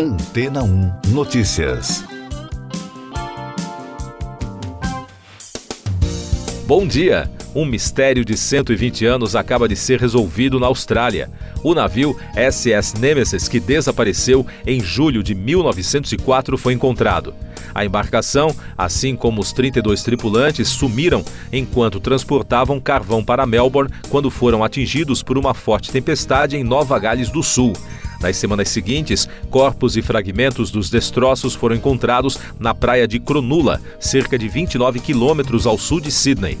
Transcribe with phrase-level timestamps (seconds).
[0.00, 2.04] Antena 1 Notícias.
[6.68, 7.28] Bom dia!
[7.52, 11.28] Um mistério de 120 anos acaba de ser resolvido na Austrália.
[11.64, 17.34] O navio SS Nemesis, que desapareceu em julho de 1904, foi encontrado.
[17.74, 24.62] A embarcação, assim como os 32 tripulantes, sumiram enquanto transportavam carvão para Melbourne quando foram
[24.62, 27.72] atingidos por uma forte tempestade em Nova Gales do Sul.
[28.20, 34.38] Nas semanas seguintes, corpos e fragmentos dos destroços foram encontrados na praia de Cronulla, cerca
[34.38, 36.58] de 29 quilômetros ao sul de Sydney.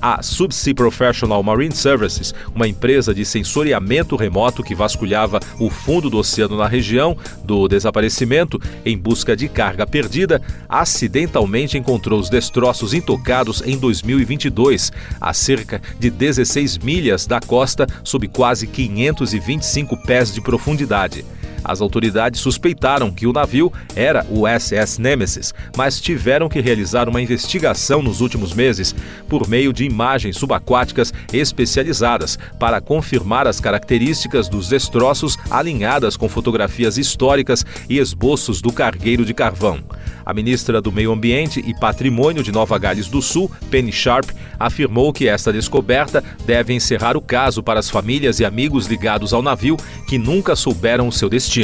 [0.00, 6.18] A Subsea Professional Marine Services, uma empresa de sensoriamento remoto que vasculhava o fundo do
[6.18, 13.62] oceano na região do desaparecimento em busca de carga perdida, acidentalmente encontrou os destroços intocados
[13.64, 21.24] em 2022, a cerca de 16 milhas da costa, sob quase 525 pés de profundidade.
[21.64, 27.20] As autoridades suspeitaram que o navio era o SS Nemesis, mas tiveram que realizar uma
[27.20, 28.94] investigação nos últimos meses
[29.28, 36.98] por meio de imagens subaquáticas especializadas para confirmar as características dos destroços alinhadas com fotografias
[36.98, 39.80] históricas e esboços do cargueiro de carvão.
[40.26, 45.12] A ministra do Meio Ambiente e Patrimônio de Nova Gales do Sul, Penny Sharp, afirmou
[45.12, 49.76] que esta descoberta deve encerrar o caso para as famílias e amigos ligados ao navio
[50.08, 51.55] que nunca souberam o seu destino.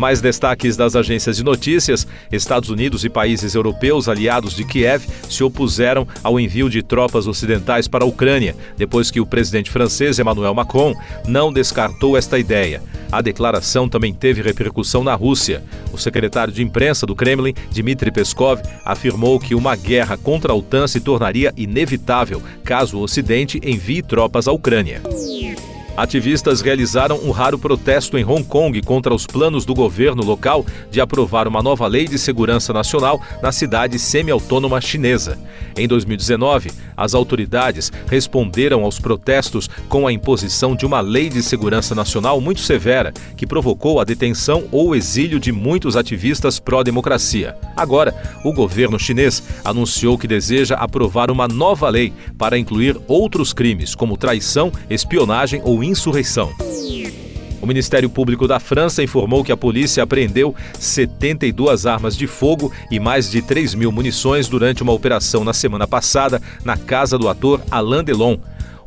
[0.00, 5.44] Mais destaques das agências de notícias: Estados Unidos e países europeus aliados de Kiev se
[5.44, 10.54] opuseram ao envio de tropas ocidentais para a Ucrânia, depois que o presidente francês Emmanuel
[10.54, 10.94] Macron
[11.26, 12.82] não descartou esta ideia.
[13.12, 15.62] A declaração também teve repercussão na Rússia.
[15.92, 20.86] O secretário de imprensa do Kremlin, Dmitry Peskov, afirmou que uma guerra contra a OTAN
[20.86, 25.02] se tornaria inevitável caso o Ocidente envie tropas à Ucrânia.
[25.96, 31.00] Ativistas realizaram um raro protesto em Hong Kong contra os planos do governo local de
[31.00, 35.38] aprovar uma nova lei de segurança nacional na cidade semi-autônoma chinesa.
[35.76, 41.94] Em 2019, as autoridades responderam aos protestos com a imposição de uma lei de segurança
[41.94, 47.56] nacional muito severa, que provocou a detenção ou exílio de muitos ativistas pró-democracia.
[47.76, 53.94] Agora, o governo chinês anunciou que deseja aprovar uma nova lei para incluir outros crimes,
[53.94, 56.52] como traição, espionagem ou insurreição.
[57.60, 62.98] O Ministério Público da França informou que a polícia apreendeu 72 armas de fogo e
[62.98, 67.60] mais de 3 mil munições durante uma operação na semana passada na casa do ator
[67.70, 68.38] Alain Delon.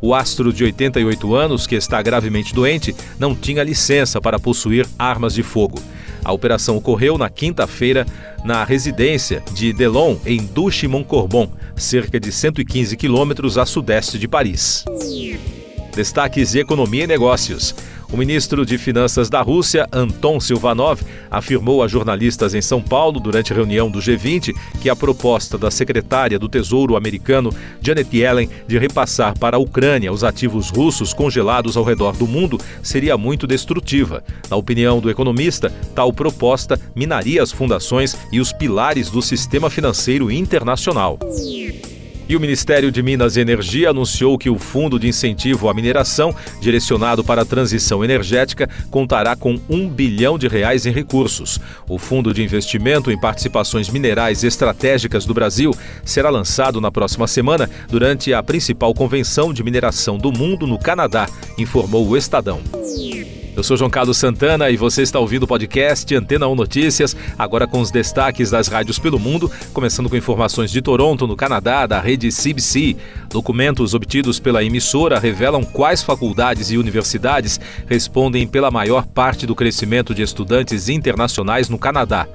[0.02, 5.34] O astro de 88 anos, que está gravemente doente, não tinha licença para possuir armas
[5.34, 5.80] de fogo.
[6.26, 8.06] A operação ocorreu na quinta-feira
[8.44, 14.84] na residência de Delon, em Douche-Montcorbon, cerca de 115 quilômetros a sudeste de Paris.
[15.96, 17.76] Destaques de Economia e Negócios.
[18.12, 23.54] O ministro de Finanças da Rússia, Anton Silvanov, afirmou a jornalistas em São Paulo, durante
[23.54, 29.38] reunião do G20, que a proposta da secretária do Tesouro americano, Janet Yellen, de repassar
[29.40, 34.24] para a Ucrânia os ativos russos congelados ao redor do mundo seria muito destrutiva.
[34.48, 40.32] Na opinião do economista, tal proposta minaria as fundações e os pilares do sistema financeiro
[40.32, 41.18] internacional.
[42.34, 46.36] E o Ministério de Minas e Energia anunciou que o Fundo de Incentivo à Mineração,
[46.60, 51.60] direcionado para a transição energética, contará com um bilhão de reais em recursos.
[51.88, 57.70] O Fundo de Investimento em Participações Minerais Estratégicas do Brasil será lançado na próxima semana
[57.88, 62.64] durante a principal convenção de mineração do mundo no Canadá, informou o Estadão.
[63.56, 67.68] Eu sou João Carlos Santana e você está ouvindo o podcast Antena 1 Notícias, agora
[67.68, 72.00] com os destaques das rádios pelo mundo, começando com informações de Toronto, no Canadá, da
[72.00, 72.98] rede CBC.
[73.34, 80.14] Documentos obtidos pela emissora revelam quais faculdades e universidades respondem pela maior parte do crescimento
[80.14, 82.28] de estudantes internacionais no Canadá.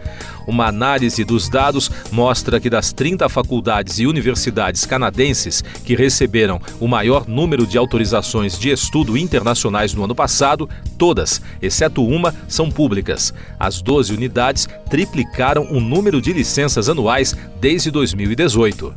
[0.44, 6.88] Uma análise dos dados mostra que das 30 faculdades e universidades canadenses que receberam o
[6.88, 13.32] maior número de autorizações de estudo internacionais no ano passado, todas, exceto uma, são públicas.
[13.56, 18.96] As 12 unidades triplicaram o número de licenças anuais desde 2018.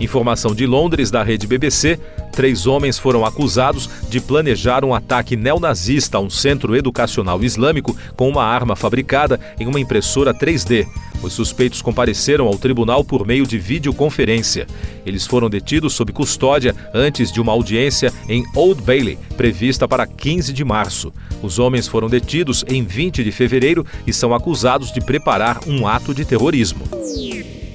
[0.00, 1.98] Informação de Londres, da rede BBC:
[2.32, 8.28] três homens foram acusados de planejar um ataque neonazista a um centro educacional islâmico com
[8.28, 10.86] uma arma fabricada em uma impressora 3D.
[11.22, 14.66] Os suspeitos compareceram ao tribunal por meio de videoconferência.
[15.04, 20.50] Eles foram detidos sob custódia antes de uma audiência em Old Bailey, prevista para 15
[20.50, 21.12] de março.
[21.42, 26.14] Os homens foram detidos em 20 de fevereiro e são acusados de preparar um ato
[26.14, 26.86] de terrorismo.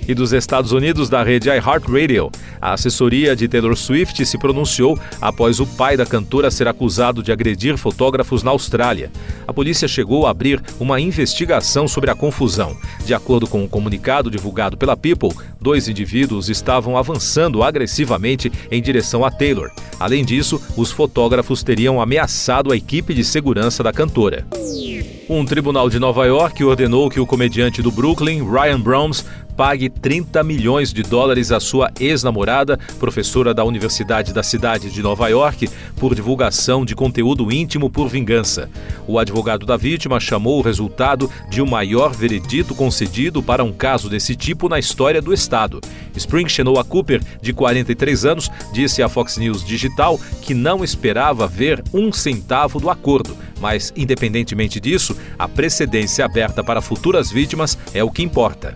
[0.07, 2.31] E dos Estados Unidos, da rede iHeartRadio.
[2.62, 7.31] A assessoria de Taylor Swift se pronunciou após o pai da cantora ser acusado de
[7.31, 9.12] agredir fotógrafos na Austrália.
[9.48, 12.78] A polícia chegou a abrir uma investigação sobre a confusão.
[13.06, 19.25] De acordo com um comunicado divulgado pela People, dois indivíduos estavam avançando agressivamente em direção
[19.25, 19.69] a Taylor.
[20.00, 24.46] Além disso, os fotógrafos teriam ameaçado a equipe de segurança da cantora.
[25.28, 29.25] Um tribunal de Nova York ordenou que o comediante do Brooklyn, Ryan Browns,
[29.56, 35.28] pague 30 milhões de dólares à sua ex-namorada, professora da Universidade da cidade de Nova
[35.28, 38.69] York, por divulgação de conteúdo íntimo por vingança.
[39.07, 44.10] O advogado da vítima chamou o resultado de o maior veredito concedido para um caso
[44.10, 45.80] desse tipo na história do estado.
[46.16, 51.84] Spring Chenoa Cooper, de 43 anos, disse à Fox News Digital que não esperava ver
[51.94, 58.12] um centavo do acordo, mas, independentemente disso, a precedência aberta para futuras vítimas é o
[58.12, 58.75] que importa.